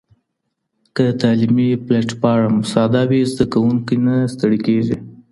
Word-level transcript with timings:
که 0.95 1.05
تعلیمي 1.21 1.69
پلیټفارم 1.85 2.55
ساده 2.71 3.03
وي، 3.09 3.21
زده 3.31 3.45
کوونکي 3.53 3.95
نه 4.05 4.15
ستړي 4.33 4.59
کېږي. 4.67 4.97